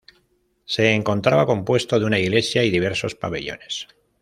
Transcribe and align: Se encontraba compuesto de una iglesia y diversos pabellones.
Se 0.65 0.89
encontraba 0.93 1.45
compuesto 1.45 1.99
de 1.99 2.05
una 2.05 2.17
iglesia 2.17 2.63
y 2.63 2.71
diversos 2.71 3.13
pabellones. 3.13 3.87